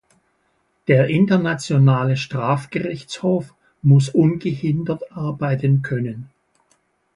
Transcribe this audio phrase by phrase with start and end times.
[0.87, 3.53] Der Internationale Strafgerichtshof
[3.83, 6.31] muss ungehindert arbeiten können.